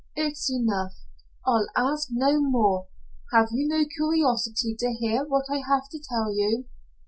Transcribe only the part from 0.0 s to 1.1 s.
"It's enough.